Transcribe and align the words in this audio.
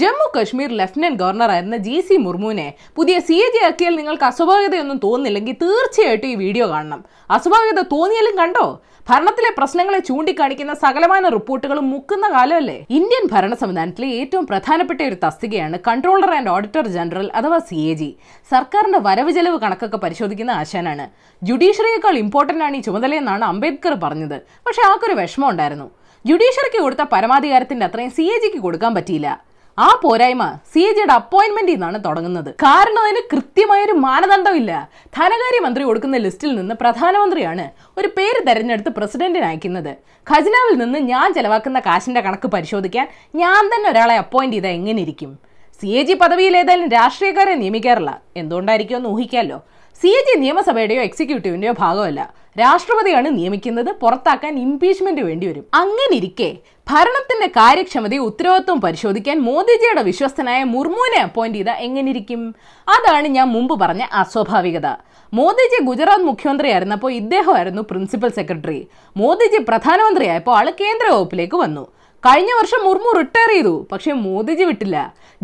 Jammu 0.00 0.26
Kashmir 0.34 0.70
lieutenant 0.78 1.18
ഗവർണറായിരുന്ന 1.20 1.76
G 1.86 1.96
C 2.08 2.16
മുർമുവിനെ 2.24 2.66
പുതിയ 2.98 3.16
സി 3.28 3.36
എ 3.44 3.46
ജി 3.54 3.60
ആക്കിയാൽ 3.66 3.94
നിങ്ങൾക്ക് 3.98 4.26
അസ്വാഭാവികതയൊന്നും 4.28 4.98
തോന്നില്ലെങ്കിൽ 5.04 5.56
തീർച്ചയായിട്ടും 5.62 6.28
ഈ 6.32 6.36
വീഡിയോ 6.42 6.66
കാണണം. 6.70 7.00
അസ്വാഭാവികത 7.36 7.82
തോന്നിയാലും 7.92 8.34
കണ്ടോ? 8.40 8.64
ഭരണത്തിലെ 9.08 9.50
പ്രശ്നങ്ങളെ 9.58 10.00
ചൂണ്ടിക്കാണിക്കുന്ന 10.08 10.74
സകലമാന 10.84 11.28
റിപ്പോർട്ടുകളും 11.36 11.86
മുക്കുന്ന 11.94 12.26
കാലമല്ലേ? 12.36 12.78
ഇന്ത്യൻ 12.98 13.24
ഭരണ 13.34 13.52
സംവിധാനത്തിലെ 13.62 14.08
ഏറ്റവും 14.20 14.44
പ്രധാനപ്പെട്ട 14.50 15.00
ഒരു 15.10 15.18
തസ്തികയാണ് 15.26 15.78
കൺട്രോളർ 15.88 16.32
ആൻഡ് 16.38 16.52
ഓഡിറ്റർ 16.54 16.86
ജനറൽ 16.96 17.28
അഥവാ 17.40 17.60
സി 17.70 17.80
എ 17.92 17.94
ജി. 18.00 18.10
സർക്കാരിന്റെ 18.54 19.02
വരവ് 19.08 19.32
ചെലവ് 19.38 19.60
കണക്കൊക്കെ 19.66 20.00
പരിശോധിക്കുന്ന 20.06 20.52
ആശാനാണ്. 20.62 21.06
ജുഡീഷ്യറിയേക്കാൾ 21.42 22.16
ഇമ്പോർട്ടന്റ് 22.24 22.66
ആണ് 22.68 22.76
ഈ 22.80 22.84
ചുമതലയെന്നാണ് 22.88 23.46
അംബേദ്കർ 23.52 23.96
പറഞ്ഞത്. 24.06 24.38
പക്ഷെ 24.66 24.82
ആൾക്കൊരു 24.90 25.16
വിഷമം 25.22 25.48
ഉണ്ടായിരുന്നു? 25.52 25.88
ജുഡീഷ്യറിക്ക് 26.24 26.82
കൊടുത്ത 26.82 27.04
പരമാധികാരത്തിന്റെ 27.16 27.86
അത്രയും 27.90 28.12
സി 28.18 28.26
എ 28.34 28.38
ജിക്ക് 28.42 28.60
കൊടുക്കാൻ 28.68 28.92
പറ്റിയില്ല. 28.98 29.28
ആ 29.78 29.88
പോരായ്മ 30.02 30.44
സി 30.72 30.80
എ 30.88 30.90
ജിയുടെ 30.96 31.14
അപ്പോയിന്റ്മെന്റിൽ 31.20 31.74
നിന്നാണ് 31.74 31.98
തുടങ്ങുന്നത്. 32.06 32.50
കാരണം 32.64 33.00
അതിന് 33.04 33.20
കൃത്യമായൊരു 33.32 33.94
മാനദണ്ഡമില്ല. 34.06 34.72
ധനകാര്യ 35.18 35.60
മന്ത്രി 35.66 35.84
കൊടുക്കുന്ന 35.88 36.16
ലിസ്റ്റിൽ 36.24 36.52
നിന്ന് 36.58 36.74
പ്രധാനമന്ത്രിയാണ് 36.82 37.64
ഒരു 38.00 38.08
പേര് 38.16 38.40
തെരഞ്ഞെടുത്ത് 38.48 38.90
പ്രസിഡന്റിന് 38.98 39.46
അയക്കുന്നത് 39.50 39.92
ഖജനാവിൽ 40.26 40.76
നിന്ന് 40.82 40.98
ഞാൻ 41.12 41.28
ചെലവാക്കുന്ന 41.36 41.80
കാശിന്റെ 41.88 42.22
കണക്ക് 42.26 42.50
പരിശോധിക്കാൻ 42.56 43.06
ഞാൻ 43.42 43.62
തന്നെ 43.74 43.88
ഒരാളെ 43.94 44.16
അപ്പോയിന്റ് 44.24 44.56
ചെയ്താൽ 44.56 44.74
എങ്ങനെ 44.80 45.00
ഇരിക്കും? 45.06 45.32
സി 45.80 45.88
എ 46.00 46.02
ജി 46.08 46.14
പദവിയിൽ 46.22 46.54
ഏതായാലും 46.62 46.88
രാഷ്ട്രീയക്കാരെ 46.98 47.54
നിയമിക്കാറില്ല. 47.62 48.10
എന്തുകൊണ്ടായിരിക്കും 48.40 48.96
എന്ന് 48.98 49.08
ഊഹിക്കാമല്ലോ 49.14 49.58
സി 50.00 50.06
എ 50.06 50.20
ജി 50.26 50.34
നിയമസഭയുടെയോ 50.40 51.02
എക്സിക്യൂട്ടീവിന്റെയോ 51.02 51.72
ഭാഗമല്ല. 51.78 52.20
രാഷ്ട്രപതിയാണ് 52.60 53.28
നിയമിക്കുന്നത് 53.36 53.90
പുറത്താക്കാൻ 54.00 54.58
ഇംപീച്ച്മെന്റ് 54.58 55.22
വേണ്ടിവരും. 55.22 55.64
അങ്ങനെ 55.74 56.16
ഇരിക്കെ 56.16 56.48
ഭരണത്തിന്റെ 56.90 57.46
കാര്യക്ഷമതയും 57.46 58.24
ഉത്തരവാദിത്വം 58.24 58.80
പരിശോധിക്കാൻ 58.80 59.36
മോദിജിയുടെ 59.48 60.02
വിശ്വസ്തനായ 60.02 60.64
മുർമുനെ 60.64 61.20
അപ്പോയിന്റ് 61.22 61.58
ചെയ്ത 61.58 61.68
എങ്ങനെയിരിക്കും 61.86 62.42
അതാണ് 62.88 63.28
ഞാൻ 63.36 63.48
മുമ്പ് 63.48 63.74
പറഞ്ഞ 63.80 64.02
അസ്വാഭാവികത. 64.12 64.88
മോദിജി 65.34 65.78
ഗുജറാത്ത് 65.84 66.28
മുഖ്യമന്ത്രിയായിരുന്നപ്പോൾ 66.30 67.12
ഇദ്ദേഹമായിരുന്നു 67.12 67.82
പ്രിൻസിപ്പൽ 67.82 68.30
സെക്രട്ടറി. 68.38 68.80
മോദിജി 69.16 69.60
പ്രധാനമന്ത്രിയായപ്പോൾ 69.70 70.56
ആൾ 70.58 70.68
കേന്ദ്ര 70.82 71.06
വകുപ്പിലേക്ക് 71.14 71.56
വന്നു. 71.56 71.84
കഴിഞ്ഞ 72.26 72.50
വർഷം 72.56 72.80
മുർമു 72.86 73.10
റിട്ടയർ 73.18 73.48
ചെയ്തു. 73.52 73.72
പക്ഷെ 73.92 74.12
മോദിജി 74.24 74.64
വിട്ടില്ല. 74.68 74.96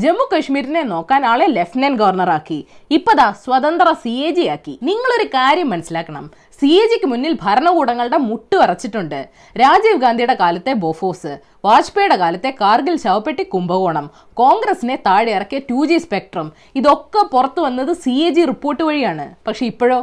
ജമ്മു 0.02 0.24
കശ്മീരിനെ 0.32 0.82
നോക്കാൻ 0.90 1.22
ആളെ 1.30 1.46
ലഫ്റ്റനന്റ് 1.54 1.98
ഗവർണറാക്കി 2.00 2.58
ഇപ്പതാ 2.96 3.26
സ്വതന്ത്ര 3.44 3.88
സി 4.02 4.12
എ 4.26 4.28
ജി 4.36 4.44
ആക്കി. 4.52 4.74
നിങ്ങളൊരു 4.88 5.26
കാര്യം 5.32 5.68
മനസ്സിലാക്കണം. 5.72 6.24
സി 6.58 6.70
എ 6.82 6.84
ജിക്ക് 6.90 7.08
മുന്നിൽ 7.12 7.32
ഭരണകൂടങ്ങളുടെ 7.44 8.18
മുട്ട് 8.28 8.56
വരച്ചിട്ടുണ്ട്. 8.60 9.18
രാജീവ് 9.62 9.98
ഗാന്ധിയുടെ 10.04 10.36
കാലത്തെ 10.42 10.72
ബോഫോസ് 10.84 11.32
വാജ്പേയിയുടെ 11.68 12.18
കാലത്തെ 12.22 12.52
കാർഗിൽ 12.62 12.96
ശവപ്പെട്ടി 13.04 13.46
കുംഭകോണം 13.54 14.06
കോൺഗ്രസിനെ 14.42 14.98
താഴെ 15.08 15.32
ഇറക്കിയ 15.38 15.60
ടു 15.70 15.80
ജി 15.90 15.98
സ്പെക്ട്രം. 16.06 16.48
ഇതൊക്കെ 16.80 17.24
പുറത്തു 17.34 17.62
വന്നത് 17.66 17.92
സി 18.04 18.14
എ 18.28 18.30
ജി 18.38 18.44
റിപ്പോർട്ട് 18.52 18.82
വഴിയാണ്. 18.90 19.26
പക്ഷെ 19.48 19.66
ഇപ്പോഴോ 19.72 20.00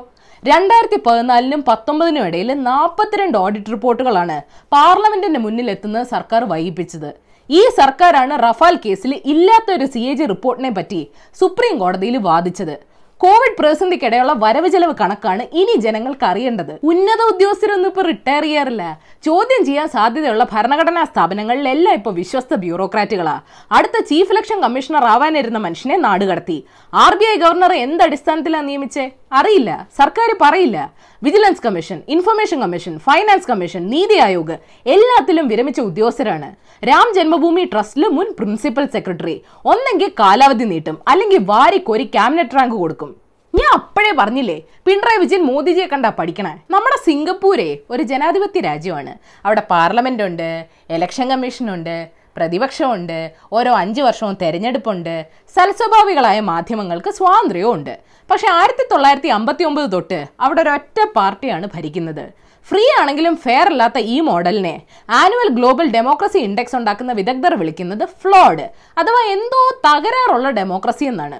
രണ്ടായിരത്തി 0.49 0.97
പതിനാലിനും 1.05 1.61
പത്തൊമ്പതിനും 1.67 2.23
ഇടയിൽ 2.29 2.49
നാൽപ്പത്തിരണ്ട് 2.69 3.35
ഓഡിറ്റ് 3.43 3.71
റിപ്പോർട്ടുകളാണ് 3.73 4.35
പാർലമെന്റിന്റെ 4.75 5.39
മുന്നിൽ 5.45 5.67
എത്തുന്നത് 5.73 6.05
സർക്കാർ 6.13 6.41
വൈകിപ്പിച്ചത്. 6.51 7.07
ഈ 7.49 7.61
സർക്കാരാണ് 7.79 8.33
റഫാൽ 8.45 8.75
കേസിൽ 8.83 9.11
ഇല്ലാത്ത 9.33 9.69
ഒരു 9.77 9.85
സി 9.93 10.01
എ 10.11 10.13
ജി 10.19 10.25
റിപ്പോർട്ടിനെ 10.33 10.71
പറ്റി 10.77 11.01
സുപ്രീം 11.39 11.75
കോടതിയിൽ 11.83 12.16
വാദിച്ചത്. 12.29 12.75
കോവിഡ് 13.19 13.58
പ്രതിസന്ധിക്കിടെയുള്ള 13.59 14.33
വരവ് 14.38 14.67
ചെലവ് 14.67 14.94
കണക്കാണ് 15.02 15.44
ഇനി 15.53 15.80
ജനങ്ങൾക്ക് 15.80 16.25
അറിയേണ്ടത്. 16.25 16.80
ഉന്നത 16.83 17.22
ഉദ്യോഗസ്ഥരൊന്നും 17.31 17.89
ഇപ്പൊ 17.89 18.02
റിട്ടയർ 18.02 18.44
ചെയ്യാറില്ല. 18.44 18.99
ചോദ്യം 19.25 19.66
ചെയ്യാൻ 19.66 19.88
സാധ്യതയുള്ള 19.88 20.47
ഭരണഘടനാ 20.53 21.03
സ്ഥാപനങ്ങളിലെല്ലാം 21.03 21.94
ഇപ്പൊ 21.94 22.11
വിശ്വസ്ത 22.11 22.55
ബ്യൂറോക്രാറ്റുകളാ. 22.55 23.39
അടുത്ത 23.72 24.03
ചീഫ് 24.03 24.31
ഇലക്ഷൻ 24.33 24.61
കമ്മീഷണർ 24.61 25.05
ആവാനിരുന്ന 25.05 25.57
മനുഷ്യനെ 25.57 25.97
നാടുകടത്തി 25.97 26.66
ആർ 26.94 27.16
ബി 27.16 27.25
ഐ 27.25 27.35
ഗവർണർ 27.35 27.73
എന്ത് 27.73 28.03
അടിസ്ഥാനത്തിലാണ് 28.03 28.67
നിയമിച്ചേ? 28.67 29.11
അറിയില്ല. 29.33 29.88
സർക്കാർ 29.97 30.35
പറയില്ല. 30.41 30.94
Vigilance 31.23 31.61
commission 31.61 32.02
information 32.09 32.61
commission 32.61 33.00
finance 33.00 33.47
commission 33.47 33.90
NITI 33.90 34.16
Aayog 34.16 34.59
എല്ലാത്തിലും 34.85 35.47
വിരമിച്ച 35.47 35.79
ഉദ്യോഗസ്ഥരാണ്. 35.79 36.56
രാം 36.90 37.13
ജന്മഭൂമി 37.16 37.69
ട്രസ്റ്റിലെ 37.73 38.07
മുൻ 38.07 38.34
പ്രിൻസിപ്പൽ 38.40 38.85
സെക്രട്ടറി. 38.85 39.41
ഒന്നെങ്കിൽ 39.66 40.11
കാലാവധി 40.19 40.63
നീട്ടും. 40.63 41.00
അല്ലെങ്കിൽ 41.07 41.38
വാരിക്കോരി 41.38 42.03
ക്യാബിനറ്റ് 42.03 42.56
റാങ്ക് 42.56 42.75
കൊടുക്കും. 42.75 43.15
ഞാൻ 43.57 43.69
അപ്പോഴേ 43.77 44.11
പറഞ്ഞില്ലേ 44.19 44.55
പിണറായി 44.85 45.19
വിജയൻ 45.23 45.41
മോദിജിയെ 45.49 45.88
കണ്ടാ 45.91 46.09
പഠിക്കണേ. 46.19 46.53
നമ്മുടെ 46.73 46.97
സിംഗപ്പൂരെ 47.07 47.67
ഒരു 47.93 48.03
ജനാധിപത്യ 48.11 48.61
രാജ്യമാണ്. 48.69 49.13
അവിടെ 49.45 49.63
പാർലമെന്റ് 49.73 50.23
ഉണ്ട് 50.29 50.49
ഇലക്ഷൻ 50.95 51.25
കമ്മീഷൻ 51.31 51.67
ഉണ്ട് 51.75 51.95
പ്രതിപക്ഷമുണ്ട് 52.38 53.19
ഓരോ 53.57 53.71
അഞ്ച് 53.81 54.01
വർഷവും 54.01 54.33
തെരഞ്ഞെടുപ്പുണ്ട് 54.41 55.13
സൽസ്വഭാവികളായ 55.55 56.39
മാധ്യമങ്ങൾക്ക് 56.51 57.11
സ്വാതന്ത്ര്യവും 57.19 57.73
ഉണ്ട് 57.77 57.93
പക്ഷെ 58.29 58.47
ആയിരത്തി 58.57 58.85
തൊള്ളായിരത്തി 58.91 59.29
അമ്പത്തി 59.38 59.63
ഒമ്പത് 59.69 59.87
തൊട്ട് 59.93 60.19
അവിടെ 60.45 60.61
ഒരൊറ്റ 60.61 60.99
പാർട്ടിയാണ് 61.17 61.66
ഭരിക്കുന്നത്. 61.75 62.25
ഫ്രീ 62.67 62.83
ആണെങ്കിലും 62.99 63.35
ഫെയർ 63.45 63.67
അല്ലാത്ത 63.73 63.97
ഈ 64.13 64.19
മോഡലിനെ 64.29 64.75
ആനുവൽ 65.22 65.49
ഗ്ലോബൽ 65.57 65.87
ഡെമോക്രസി 65.97 66.39
ഇൻഡെക്സ് 66.47 66.75
ഉണ്ടാക്കുന്ന 66.75 67.11
വിദഗ്ധർ 67.19 67.53
വിളിക്കുന്നത് 67.61 68.05
ഫ്ലോഡ് 68.22 68.66
അഥവാ 69.01 69.22
എന്തോ 69.35 69.59
തകരാറുള്ള 69.87 70.49
ഡെമോക്രസി 70.59 71.05
എന്നാണ്. 71.11 71.37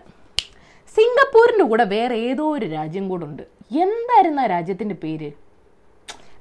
സിംഗപ്പൂരിന്റെ 0.96 1.64
കൂടെ 1.64 1.84
വേറെ 1.84 2.16
ഏതോ 2.16 2.52
ഒരു 2.52 2.66
രാജ്യം 2.66 3.10
കൂടെ 3.10 3.26
ഉണ്ട്. 3.26 3.44
എന്തായിരുന്നു 3.72 4.42
ആ 4.42 4.46
രാജ്യത്തിന്റെ 4.46 4.96
പേര്? 4.96 5.32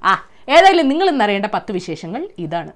ആ 0.05 0.15
ഏതായാലും 0.49 0.89
നിങ്ങൾ 0.89 1.11
ഇന്നറിയേണ്ട 1.11 1.47
പത്ത് 1.47 1.73
വിശേഷങ്ങൾ 1.73 2.29
ഇതാണ്. 2.39 2.73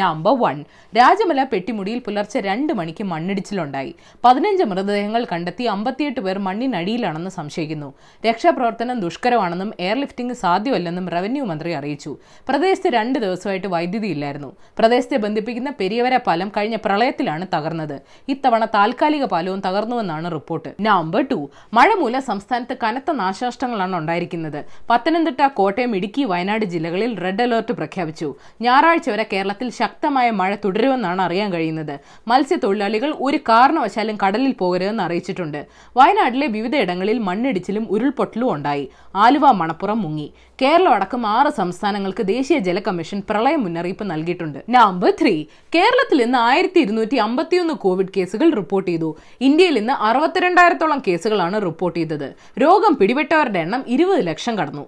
നമ്പർ 0.00 0.34
വൺ 0.42 0.56
രാജമല 0.98 1.40
പെട്ടിമുടിയിൽ 1.52 1.98
പുലർച്ചെ 2.06 2.38
രണ്ട് 2.46 2.72
മണിക്ക് 2.78 3.04
മണ്ണിടിച്ചിലുണ്ടായി. 3.10 3.92
പതിനഞ്ച് 4.24 4.64
മൃതദേഹങ്ങൾ 4.70 5.22
കണ്ടെത്തി 5.32 5.64
അമ്പത്തിയെട്ട് 5.74 6.20
പേർ 6.26 6.38
മണ്ണിനടിയിലാണെന്ന് 6.46 7.32
സംശയിക്കുന്നു. 7.38 7.88
രക്ഷാപ്രവർത്തനം 8.26 9.00
ദുഷ്കരമാണെന്നും 9.04 9.70
എയർലിഫ്റ്റിംഗ് 9.86 10.36
സാധ്യമല്ലെന്നും 10.42 11.08
റവന്യൂ 11.14 11.44
മന്ത്രി 11.50 11.72
അറിയിച്ചു. 11.80 12.12
പ്രദേശത്ത് 12.48 12.92
രണ്ട് 12.96 13.18
ദിവസമായിട്ട് 13.24 13.70
വൈദ്യുതി 13.74 14.10
ഇല്ലായിരുന്നു. 14.14 14.50
പ്രദേശത്തെ 14.78 15.18
ബന്ധിപ്പിക്കുന്ന 15.26 15.72
പെരിയവര 15.80 16.16
പാലം 16.28 16.48
കഴിഞ്ഞ 16.56 16.78
പ്രളയത്തിലാണ് 16.86 17.46
തകർന്നത്. 17.54 17.96
ഇത്തവണ 18.34 18.64
താൽക്കാലിക 18.76 19.24
പാലവും 19.34 19.62
തകർന്നുവെന്നാണ് 19.68 20.30
റിപ്പോർട്ട്. 20.36 20.72
നമ്പർ 20.88 21.22
ടു 21.32 21.40
മഴ 21.78 21.88
മൂലം 22.02 22.22
സംസ്ഥാനത്ത് 22.30 22.76
കനത്ത 22.84 23.10
നാശനഷ്ടങ്ങളാണ് 23.22 23.96
ഉണ്ടായിരിക്കുന്നത്. 24.00 24.60
പത്തനംതിട്ട 24.90 25.42
കോട്ടയം 25.60 25.92
ഇടുക്കി 26.00 26.24
വയനാട് 26.32 26.64
ജില്ലകളിൽ 26.74 27.12
റെഡ് 27.26 27.44
അലർട്ട് 27.46 27.72
പ്രഖ്യാപിച്ചു. 27.80 28.30
ഞായറാഴ്ച 28.66 29.08
വരെ 29.10 29.26
കേരളത്തിൽ 29.32 29.68
ശക്തമായ 29.84 30.28
മഴ 30.40 30.54
തുടരുമെന്നാണ് 30.64 31.22
അറിയാൻ 31.22 31.48
കഴിയുന്നത്. 31.52 31.94
മത്സ്യത്തൊഴിലാളികൾ 32.28 33.14
ഒരു 33.20 33.36
കാരണവശാലും 33.36 34.16
കടലിൽ 34.26 34.52
പോകരുതെന്ന് 34.52 35.02
അറിയിച്ചിട്ടുണ്ട്. 35.02 35.66
വയനാട്ടിലെ 35.96 36.46
വിവിധയിടങ്ങളിൽ 36.46 37.18
മണ്ണിടിച്ചിലും 37.18 37.86
ഉരുൾപൊട്ടലും 37.90 38.48
ഉണ്ടായി. 38.54 38.84
ആലുവ 39.16 39.50
മണപ്പുറം 39.60 40.02
മുങ്ങി. 40.02 40.28
കേരളം 40.62 40.92
അടക്കം 40.94 41.26
ആറ് 41.26 41.50
സംസ്ഥാനങ്ങൾക്ക് 41.56 42.22
ദേശീയ 42.22 42.58
ജല 42.58 42.78
കമ്മീഷൻ 42.80 43.22
പ്രളയ 43.30 43.56
മുന്നറിയിപ്പ് 43.64 44.04
നൽകിയിട്ടുണ്ട്. 44.10 44.58
Number 44.70 45.12
three. 45.20 45.34
കേരളത്തിൽ 45.74 46.22
ഇന്ന് 46.22 46.38
ആയിരത്തി 46.38 46.80
ഇരുന്നൂറ്റി 46.80 47.16
അമ്പത്തിയൊന്ന് 47.26 47.74
കോവിഡ് 47.74 48.14
കേസുകൾ 48.16 48.50
റിപ്പോർട്ട് 48.60 48.90
ചെയ്തു. 48.90 49.10
ഇന്ത്യയിൽ 49.40 49.78
ഇന്ന് 49.78 49.92
അറുപത്തിരണ്ടായിരത്തോളം 50.08 51.02
കേസുകളാണ് 51.08 51.62
റിപ്പോർട്ട് 51.68 51.98
ചെയ്തത്. 51.98 52.28
രോഗം 52.62 52.94
പിടിപെട്ടവരുടെ 53.00 53.58
എണ്ണം 53.58 53.84
ഇരുപത് 53.88 54.26
ലക്ഷം 54.26 54.56
കടന്നു. 54.58 54.84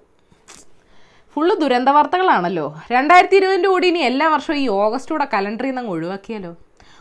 ഫുള്ള് 1.37 1.55
ദുരന്ത 1.63 1.89
വാർത്തകളാണല്ലോ 1.89 2.67
രണ്ടായിരത്തി 2.91 3.37
ഇരുപതിന്റെ 3.37 3.69
കൂടി 3.69 3.87
ഇനി 3.87 4.01
എല്ലാ 4.01 4.27
വർഷവും 4.29 4.59
ഈ 4.61 4.67
ഓഗസ്റ്റോടെ 4.77 5.27
കലണ്ടറിൽ 5.35 5.71
നിന്ന് 5.71 5.91
ഒഴിവാക്കിയാലോ? 5.95 6.53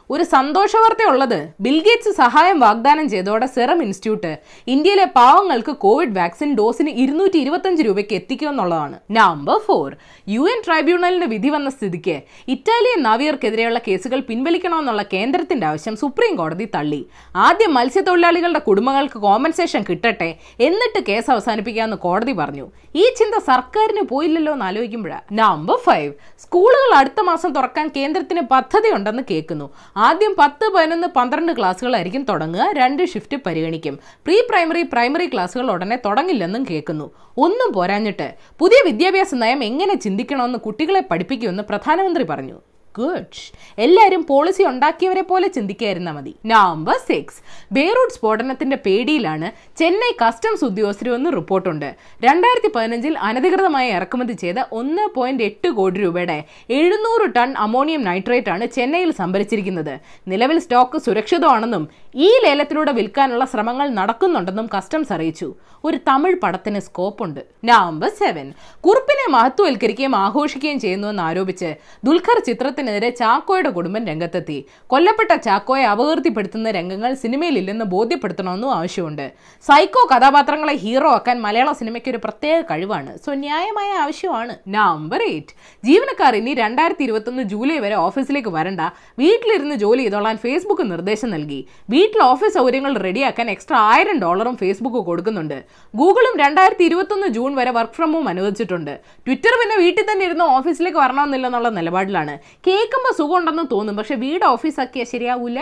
ഒരു 0.10 0.24
സന്തോഷ 0.24 0.72
വാർത്തയുള്ളത് 0.76 1.38
ബിൽഗേറ്റ്സ് 1.62 2.12
സഹായം 2.12 2.60
വാഗ്ദാനം 2.60 3.10
ചെയ്തോടെ 3.10 3.46
സെറം 3.46 3.84
ഇൻസ്റ്റിറ്റ്യൂട്ട് 3.84 4.32
ഇന്ത്യയിലെ 4.68 5.06
പാവങ്ങൾക്ക് 5.06 5.74
കോവിഡ് 5.76 6.16
വാക്സിൻ 6.18 6.56
ഡോസിന് 6.56 6.92
ഇരുന്നൂറ്റി 7.04 7.38
ഇരുപത്തഞ്ച് 7.38 7.84
രൂപയ്ക്ക് 7.84 8.16
എത്തിക്കുമെന്നുള്ളതാണ് 8.16 9.00
നമ്പർ 9.12 9.58
ഫോർ 9.68 9.88
യു 10.28 10.44
എൻ 10.54 10.62
ട്രൈബ്യൂണലിന് 10.66 11.26
വിധി 11.26 11.50
വന്ന 11.50 11.70
സ്ഥിതിക്ക് 11.70 12.18
ഇറ്റാലിയൻ 12.48 13.02
നാവികർക്കെതിരെയുള്ള 13.04 13.80
കേസുകൾ 13.88 14.20
പിൻവലിക്കണമെന്നുള്ള 14.20 15.06
കേന്ദ്രത്തിന്റെ 15.14 15.68
ആവശ്യം 15.68 15.96
സുപ്രീം 15.96 16.36
കോടതി 16.36 16.68
തള്ളി. 16.76 17.02
ആദ്യം 17.36 17.74
മത്സ്യത്തൊഴിലാളികളുടെ 17.74 18.60
കുടുംബങ്ങൾക്ക് 18.60 19.20
കോമ്പൻസേഷൻ 19.20 19.84
കിട്ടട്ടെ 19.90 20.30
എന്നിട്ട് 20.60 21.02
കേസ് 21.10 21.32
അവസാനിപ്പിക്കാമെന്ന് 21.32 21.98
കോടതി 21.98 22.32
പറഞ്ഞു. 22.32 22.68
ഈ 22.96 23.06
ചിന്ത 23.22 23.36
സർക്കാരിന് 23.50 24.06
പോയില്ലല്ലോ 24.14 24.54
എന്ന് 24.54 24.66
ആലോചിക്കുമ്പോഴാണ് 24.66 25.26
നമ്പർ 25.42 25.78
ഫൈവ് 25.88 26.14
സ്കൂളുകൾ 26.46 26.94
അടുത്ത 27.02 27.20
മാസം 27.32 27.50
തുറക്കാൻ 27.56 27.88
കേന്ദ്രത്തിന് 27.98 28.42
പദ്ധതിയുണ്ടെന്ന് 28.54 29.24
കേൾക്കുന്നു. 29.32 29.68
ആദ്യം 29.98 30.36
പത്ത് 30.40 30.72
പതിനൊന്ന് 30.76 31.08
പന്ത്രണ്ട് 31.08 31.52
ക്ലാസ്സുകളായിരിക്കും 31.52 32.24
തുടങ്ങുക. 32.24 32.66
രണ്ട് 32.74 33.06
ഷിഫ്റ്റ് 33.06 33.38
പരിഗണിക്കും. 33.46 34.00
പ്രീ 34.26 34.38
പ്രൈമറി 34.50 34.84
പ്രൈമറി 34.84 35.28
ക്ലാസ്സുകൾ 35.34 35.72
ഉടനെ 35.72 36.00
തുടങ്ങില്ലെന്നും 36.06 36.66
കേൾക്കുന്നു. 36.70 37.12
ഒന്നും 37.38 37.74
പോരാഞ്ഞിട്ട് 37.74 38.36
പുതിയ 38.60 38.82
വിദ്യാഭ്യാസ 38.86 39.36
നയം 39.36 39.64
എങ്ങനെ 39.64 39.96
ചിന്തിക്കണമെന്ന് 39.96 40.60
കുട്ടികളെ 40.60 41.04
പഠിപ്പിക്കുമെന്ന് 41.12 41.64
പ്രധാനമന്ത്രി 41.64 42.24
പറഞ്ഞു. 42.24 42.62
ഗുഡ് 42.98 43.40
എല്ലാവരും 43.84 44.22
പോളിസി 44.30 44.64
ഉണ്ടാക്കിയവരെ 44.70 45.24
പോലെ 45.30 45.48
ചിന്തിക്കായിരുന്ന 45.56 46.10
മതി. 46.18 46.34
നമ്പർ 46.52 46.98
സിക്സ് 47.08 47.40
ബെയ്റൂട്ട് 47.78 48.14
സ്ഫോടനത്തിന്റെ 48.16 48.78
പേടിയിലാണ് 48.86 49.48
ചെന്നൈ 49.80 50.12
കസ്റ്റംസ് 50.22 50.66
ഉദ്യോഗസ്ഥരെന്ന് 50.70 51.32
റിപ്പോർട്ടുണ്ട്. 51.38 51.90
രണ്ടായിരത്തി 52.26 52.72
പതിനഞ്ചിൽ 52.76 53.16
അനധികൃതമായി 53.30 53.90
ഇറക്കുമതി 53.98 54.36
ചെയ്ത 54.44 54.60
ഒന്ന് 54.80 55.06
പോയിന്റ് 55.16 55.46
എട്ട് 55.50 55.72
കോടി 55.80 56.00
രൂപയുടെ 56.06 56.38
എഴുന്നൂറ് 56.80 57.28
ടൺ 57.38 57.52
അമോണിയം 57.66 58.04
നൈട്രേറ്റ് 58.10 58.52
ആണ് 58.56 58.68
ചെന്നൈയിൽ 58.78 59.12
സംഭരിച്ചിരിക്കുന്നത്. 59.22 59.94
നിലവിൽ 60.34 60.60
സ്റ്റോക്ക് 60.66 61.00
സുരക്ഷിതമാണെന്നും 61.08 61.86
ഈ 62.28 62.32
ലേലത്തിലൂടെ 62.46 62.92
വിൽക്കാനുള്ള 63.00 63.46
ശ്രമങ്ങൾ 63.54 63.88
നടക്കുന്നുണ്ടെന്നും 64.00 64.70
കസ്റ്റംസ് 64.76 65.14
അറിയിച്ചു. 65.18 65.50
ഒരു 65.88 65.98
തമിഴ് 66.08 66.38
പടത്തിന് 66.44 66.80
സ്കോപ്പുണ്ട് 66.86 67.42
നമ്പർ 67.70 68.10
സെവൻ 68.20 68.48
കുറിപ്പിനെ 68.86 69.26
മഹത്വവൽക്കരിക്കുകയും 69.34 70.16
ആഘോഷിക്കുകയും 70.26 70.80
ചെയ്യുന്നുവെന്ന് 70.84 71.24
ആരോപിച്ച് 71.28 71.70
ദുൽഖർ 72.08 72.40
ചിത്രത്തിനെതിരെ 72.86 73.10
ചാക്കോയുടെ 73.20 73.70
കുടുംബം 73.76 74.04
രംഗത്തെത്തി. 74.10 74.58
കൊല്ലപ്പെട്ട 74.92 75.32
ചാക്കോയെ 75.46 75.86
അപകീർത്തിപ്പെടുത്തുന്ന 75.92 76.68
രംഗങ്ങൾ 76.78 77.12
സിനിമയിൽ 77.22 77.56
ഇല്ലെന്ന് 77.62 77.86
ബോധ്യപ്പെടുത്തണമെന്നും 77.94 78.72
ആവശ്യമുണ്ട്. 78.78 79.26
സൈക്കോ 79.68 80.02
കഥാപാത്രങ്ങളെ 80.12 80.76
ഹീറോ 80.84 81.10
ആക്കാൻ 81.18 81.38
മലയാള 81.46 81.70
സിനിമയ്ക്ക് 81.80 82.10
ഒരു 82.14 82.20
പ്രത്യേക 82.26 82.58
കഴിവാണ്. 82.72 83.12
സോ 83.24 83.30
ന്യായമായ 83.46 83.90
ആവശ്യമാണ്. 84.04 84.54
നമ്പർ 84.78 85.22
എയ്റ്റ് 85.30 85.56
ജീവനക്കാർ 85.88 86.36
ഇനി 86.42 86.54
രണ്ടായിരത്തി 86.64 87.04
ഇരുപത്തൊന്ന് 87.08 87.46
ജൂലൈ 87.54 87.78
വരെ 87.86 87.98
ഓഫീസിലേക്ക് 88.08 88.54
വരണ്ട. 88.58 88.82
വീട്ടിലിരുന്ന് 89.24 89.78
ജോലി 89.86 90.04
ചെയ്തോളാൻ 90.06 90.38
ഫേസ്ബുക്ക് 90.46 90.86
നിർദ്ദേശം 90.94 91.32
നൽകി. 91.36 91.60
വീട്ടിൽ 91.96 92.22
ഓഫീസ് 92.32 92.56
സൗകര്യങ്ങൾ 92.60 92.94
റെഡിയാക്കാൻ 93.08 93.50
എക്സ്ട്രാ 93.56 93.80
ആയിരം 93.94 94.20
ഡോളറും 94.26 94.58
ഫേസ്ബുക്ക് 94.64 95.02
കൊടുക്കുന്നുണ്ട്. 95.10 95.58
ഗൂഗിളും 96.02 96.36
രണ്ടായിരത്തി 96.44 96.86
ഇരുപത്തൊന്ന് 96.92 97.30
ജൂൺ 97.40 97.52
വരെ 97.62 97.74
വർക്ക് 97.80 97.98
ഫ്രം 98.00 98.14
ഹോം 98.18 98.30
അനുവദിച്ചിട്ടുണ്ട്. 98.34 98.94
ട്വിറ്റർ 99.26 99.54
പിന്നെ 99.64 99.76
വീട്ടിൽ 99.84 100.06
തന്നെ 100.12 100.24
ഇരുന്ന് 100.30 100.46
ഓഫീസിലേക്ക് 100.58 101.00
വരണമെന്നില്ലെന്നുള്ള 101.04 101.70
നിലപാടിലാണ്. 101.80 102.34
കേൾക്കുമ്പോൾ 102.76 103.14
സുഖമുണ്ടെന്ന് 103.18 103.64
തോന്നും. 103.72 103.98
പക്ഷെ 103.98 104.16
വീട് 104.16 104.46
ഓഫീസാക്കിയാൽ 104.46 105.06
ശരിയാവൂല. 105.12 105.60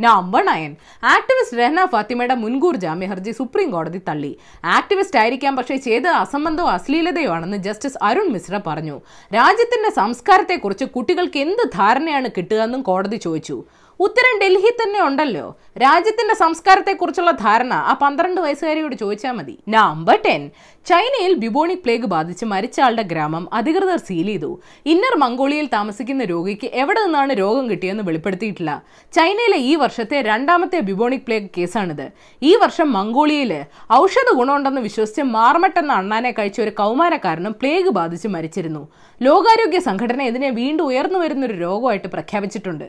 നമ്പർ 0.00 0.44
നയൻ 0.46 0.76
ആക്ടിവിസ്റ്റ് 1.04 1.58
രഹന 1.58 1.84
ഫാത്തിമയുടെ 1.84 2.34
മുൻകൂർ 2.34 2.76
ജാമ്യ 2.76 3.06
ഹർജി 3.06 3.30
സുപ്രീം 3.30 3.70
കോടതി 3.70 4.00
തള്ളി. 4.08 4.38
ആക്ടിവിസ്റ്റ് 4.64 5.18
ആയിരിക്കാം 5.18 5.56
പക്ഷേ 5.56 5.76
ചെയ്ത് 5.76 6.08
അസംബന്ധവും 6.08 6.70
അശ്ലീലതയോ 6.70 7.32
ആണെന്ന് 7.32 7.56
ജസ്റ്റിസ് 7.56 7.98
അരുൺ 8.02 8.28
മിശ്ര 8.32 8.60
പറഞ്ഞു. 8.66 9.00
രാജ്യത്തിന്റെ 9.34 9.90
സംസ്കാരത്തെക്കുറിച്ച് 9.90 10.84
കുട്ടികൾക്ക് 10.84 11.38
എന്ത് 11.38 11.64
ധാരണയാണ് 11.74 12.28
കിട്ടുക 12.36 12.60
എന്നും 12.68 12.82
കോടതി 12.82 13.16
ചോദിച്ചു. 13.16 13.64
ഉത്തരം 14.06 14.34
ഡൽഹി 14.42 14.70
തന്നെ 14.80 15.00
ഉണ്ടല്ലോ. 15.06 15.46
രാജ്യത്തിന്റെ 15.82 16.34
സംസ്കാരത്തെക്കുറിച്ചുള്ള 16.40 17.30
ധാരണ 17.44 17.72
ആ 17.90 17.92
പന്ത്രണ്ട് 18.02 18.40
വയസ്സുകാരിയോട് 18.44 18.94
ചോദിച്ചാൽ 19.00 19.32
മതി. 19.38 19.54
നമ്പർ 19.74 20.16
ടെൻ 20.26 20.42
ചൈനയിൽ 20.90 21.32
ബിബോണിക് 21.42 21.82
പ്ലേഗ് 21.84 22.06
ബാധിച്ച് 22.12 22.44
മരിച്ച 22.52 22.76
ആളുടെ 22.86 23.04
ഗ്രാമം 23.12 23.44
അധികൃതർ 23.58 23.98
സീൽ 24.08 24.28
ചെയ്തു. 24.32 24.50
ഇന്നർ 24.92 25.14
മംഗോളിയയിൽ 25.24 25.68
താമസിക്കുന്ന 25.74 26.24
രോഗിക്ക് 26.32 26.68
എവിടെ 26.82 27.00
നിന്നാണ് 27.04 27.32
രോഗം 27.42 27.64
കിട്ടിയെന്ന് 27.70 28.04
വെളിപ്പെടുത്തിയിട്ടില്ല. 28.08 28.72
ചൈനയിലെ 29.16 29.58
ഈ 29.70 29.72
വർഷത്തെ 29.82 30.20
രണ്ടാമത്തെ 30.30 30.80
ബിബോണിക് 30.90 31.26
പ്ലേഗ് 31.26 31.50
കേസാണിത്. 31.58 32.06
ഈ 32.42 32.52
വർഷം 32.64 32.88
മംഗോളിയയിൽ 32.98 33.52
ഔഷധ 34.00 34.28
ഗുണമുണ്ടെന്ന് 34.40 34.80
വിശ്വസിച്ച് 34.88 35.22
മാർമട്ട് 35.36 35.78
എന്ന 35.82 35.92
അണ്ണാനെ 36.02 36.32
കഴിച്ച 36.38 36.60
ഒരു 36.66 36.74
കൗമാരക്കാരനും 36.82 37.56
പ്ലേഗ് 37.62 37.92
ബാധിച്ച് 37.98 38.30
മരിച്ചിരുന്നു. 38.36 38.84
ലോകാരോഗ്യ 39.20 39.82
സംഘടന 39.90 40.22
ഇതിനെ 40.32 40.50
വീണ്ടും 40.62 40.86
ഉയർന്നു 40.92 41.18
വരുന്നൊരു 41.24 41.58
രോഗമായിട്ട് 41.66 42.08
പ്രഖ്യാപിച്ചിട്ടുണ്ട്. 42.16 42.88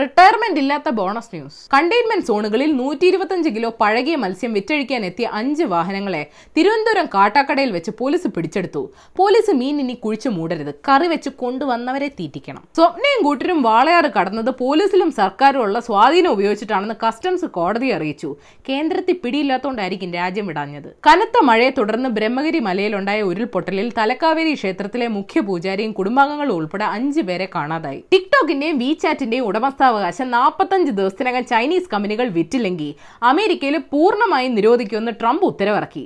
റിട്ടയർമെന്റ് 0.00 0.60
ഇല്ലാത്ത 0.62 0.88
ബോണസ് 0.96 1.30
ന്യൂസ് 1.34 1.58
കണ്ടെയ്ൻമെന്റ് 1.74 2.26
സോണുകളിൽ 2.28 2.70
നൂറ്റി 2.80 3.04
ഇരുപത്തഞ്ച് 3.10 3.50
കിലോ 3.54 3.68
പഴകിയ 3.80 4.16
മത്സ്യം 4.22 4.52
വിറ്റഴിക്കാൻ 4.56 5.02
എത്തിയ 5.08 5.26
അഞ്ച് 5.38 5.64
വാഹനങ്ങളെ 5.72 6.20
തിരുവനന്തപുരം 6.56 7.06
കാട്ടാക്കടയിൽ 7.14 7.70
വെച്ച് 7.76 7.92
പോലീസ് 8.00 8.28
പിടിച്ചെടുത്തു. 8.34 8.82
പോലീസ് 9.18 9.52
മീൻ 9.60 9.76
ഇനി 9.82 9.94
കുഴിച്ചു 10.04 10.30
മൂടരുത്. 10.36 10.72
കറി 10.88 11.06
വെച്ച് 11.12 11.30
കൊണ്ടുവന്നവരെ 11.42 12.08
തീറ്റിക്കണം. 12.18 12.62
സ്വപ്നയും 12.78 13.22
കൂട്ടരും 13.26 13.60
വാളയാറ് 13.68 14.10
കടന്നത് 14.16 14.50
പോലീസിലും 14.60 15.12
സർക്കാരും 15.20 15.62
ഉള്ള 15.66 15.80
സ്വാധീനം 15.88 16.30
ഉപയോഗിച്ചിട്ടാണെന്ന് 16.36 16.96
കസ്റ്റംസ് 17.04 17.48
കോടതിയെ 17.56 17.94
അറിയിച്ചു. 17.98 18.30
കേന്ദ്രത്തിൽ 18.68 19.18
പിടിയില്ലാത്തതുകൊണ്ടായിരിക്കും 19.24 20.12
രാജ്യം 20.20 20.46
വിടാഞ്ഞത്. 20.52 20.90
കനത്ത 21.08 21.44
മഴയെ 21.50 21.72
തുടർന്ന് 21.80 22.12
ബ്രഹ്മഗിരി 22.18 22.62
മലയിലുണ്ടായ 22.68 23.22
ഉരുൾപൊട്ടലിൽ 23.30 23.90
തലക്കാവേരി 24.00 24.54
ക്ഷേത്രത്തിലെ 24.60 25.08
മുഖ്യ 25.18 25.40
പൂജാരിയും 25.48 25.94
കുടുംബാംഗങ്ങളും 26.00 26.54
ഉൾപ്പെടെ 26.60 26.86
അഞ്ചു 26.98 27.24
പേരെ 27.30 27.48
കാണാതായി. 27.56 28.02
ടിക്ടോക്കിന്റെയും 28.14 28.78
വീചാറ്റിന്റെയും 28.84 29.44
ഉടമസ്ഥാവകാശം 29.86 30.28
നാൽപ്പത്തഞ്ച് 30.36 30.92
ദിവസത്തിനകം 30.98 31.42
ചൈനീസ് 31.50 31.90
കമ്പനികൾ 31.92 32.26
വിറ്റില്ലെങ്കിൽ 32.36 32.88
അമേരിക്കയിൽ 33.30 33.76
പൂർണമായും 33.92 34.52
നിരോധിക്കുമെന്ന് 34.58 35.12
ട്രംപ് 35.20 35.44
ഉത്തരവിറക്കി. 35.50 36.04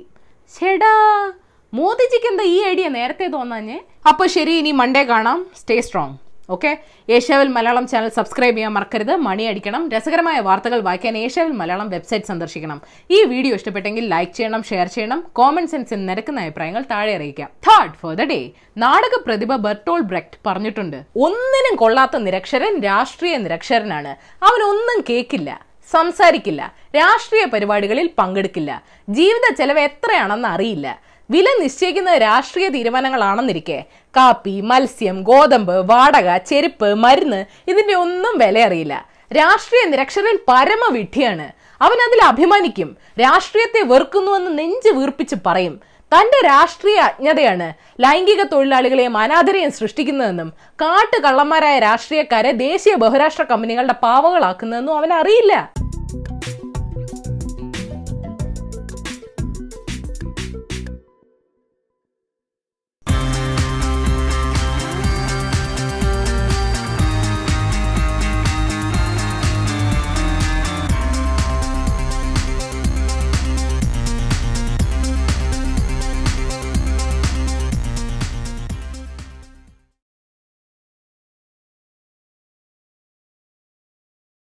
ചേടാ 0.55 0.93
മോദിജിക്ക് 1.73 2.27
എന്താ 2.31 2.45
ഈ 2.55 2.57
ഐഡിയ 2.71 2.87
നേരത്തെ 2.97 3.27
തോന്നാഞ്ഞേ? 3.35 3.77
അപ്പോൾ 4.09 4.27
ശരി 4.35 4.53
ഇനി 4.61 4.71
മൺഡേ 4.81 5.03
കാണാം. 5.11 5.39
സ്റ്റേ 5.59 5.77
സ്ട്രോങ് 5.87 6.15
ഓക്കെ 6.55 6.71
ഏഷ്യാവിൽ 7.15 7.49
മലയാളം 7.55 7.85
ചാനൽ 7.91 8.09
സബ്സ്ക്രൈബ് 8.17 8.55
ചെയ്യാൻ 8.57 8.71
മറക്കരുത്. 8.77 9.11
മണി 9.27 9.43
അടിക്കണം. 9.51 9.83
രസകരമായ 9.93 10.37
വാർത്തകൾ 10.47 10.79
വായിക്കാൻ 10.87 11.17
ഏഷ്യാവിൽ 11.17 11.53
മലയാളം 11.61 11.89
വെബ്സൈറ്റ് 11.93 12.29
സന്ദർശിക്കണം. 12.31 12.79
ഈ 13.15 13.19
വീഡിയോ 13.33 13.53
ഇഷ്ടപ്പെട്ടെങ്കിൽ 13.59 14.05
ലൈക്ക് 14.13 14.33
ചെയ്യണം 14.39 14.63
ഷെയർ 14.69 14.87
ചെയ്യണം 14.95 15.19
കോമൺ 15.39 15.67
സെൻസിൽ 15.73 16.05
നിരക്കുന്ന 16.09 16.45
അഭിപ്രായങ്ങൾ 16.45 16.85
താഴെ 16.91 17.11
അറിയിക്കാം. 17.15 17.49
തേർഡ് 17.67 17.97
ഫോർ 18.01 18.13
ദ 18.21 18.25
ഡേ 18.33 18.39
നാടക 18.85 19.21
പ്രതിഭ 19.27 19.55
ബെർട്ടോൾ 19.67 20.01
ബ്രെക്ട് 20.11 20.39
പറഞ്ഞിട്ടുണ്ട്. 20.47 20.99
ഒന്നിനും 21.27 21.75
കൊള്ളാത്ത 21.83 22.17
നിരക്ഷരൻ 22.27 22.75
രാഷ്ട്രീയ 22.89 23.37
നിരക്ഷരനാണ്. 23.45 24.13
അവനൊന്നും 24.49 25.01
കേൾക്കില്ല 25.09 25.51
സംസാരിക്കില്ല 25.91 26.61
രാഷ്ട്രീയ 26.95 27.45
പരിപാടികളിൽ 27.53 28.07
പങ്കെടുക്കില്ല. 28.19 28.71
ജീവിത 29.17 29.47
ചെലവ് 29.59 29.81
എത്രയാണെന്ന് 29.87 30.47
അറിയില്ല. 30.47 30.87
വില 31.33 31.47
നിശ്ചയിക്കുന്നത് 31.61 32.21
രാഷ്ട്രീയ 32.21 32.67
തീരുമാനങ്ങളാണെന്നിരിക്കെ. 32.75 33.79
കാപ്പി 34.17 34.53
മത്സ്യം 34.69 35.17
ഗോതമ്പ് 35.29 35.75
വാടക 35.91 36.29
ചെരുപ്പ് 36.49 36.89
മരുന്ന് 37.03 37.39
ഇതിന്റെ 37.71 37.95
ഒന്നും 38.03 38.33
വില 38.37 38.59
അറിയില്ല 38.67 38.93
രാഷ്ട്രീയ 39.37 39.83
നിരക്ഷരൻ 39.91 40.37
പരമവിഡ്ഢിയാണ്. 40.47 41.47
അവൻ 41.81 41.99
അതിൽ 42.07 42.19
അഭിമാനിക്കും. 42.31 42.89
രാഷ്ട്രീയത്തെ 43.21 43.81
വെറുക്കുന്നുവെന്ന് 43.91 44.51
നെഞ്ച് 44.59 44.89
വീർപ്പിച്ച് 44.97 45.35
പറയും. 45.45 45.75
തന്റെ 46.11 46.39
രാഷ്ട്രീയ 46.45 46.99
അജ്ഞതയാണ് 47.09 47.67
ലൈംഗിക 48.03 48.41
തൊഴിലാളികളെയും 48.43 49.13
അനാഥരെയും 49.17 49.71
സൃഷ്ടിക്കുന്നതെന്നും 49.71 50.49
കാട്ടുകള്ളന്മാരായ 50.81 51.75
രാഷ്ട്രീയക്കാരെ 51.79 52.51
ദേശീയ 52.65 52.95
ബഹുരാഷ്ട്ര 53.03 53.43
കമ്പനികളുടെ 53.51 53.95
പാവകളാക്കുന്നതെന്നും 54.03 54.97
അവൻ 54.97 55.13
അറിയില്ല 55.13 55.53